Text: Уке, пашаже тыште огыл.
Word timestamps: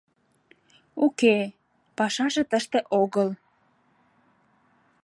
Уке, 1.05 1.37
пашаже 1.97 2.43
тыште 2.49 2.79
огыл. 3.01 3.29